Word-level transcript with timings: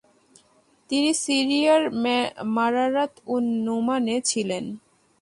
তিনি 0.89 1.11
সিরিয়ার 1.23 1.83
মারারাত 2.55 3.13
উন-নুমানে 3.35 4.15
ছিলেন। 4.29 4.63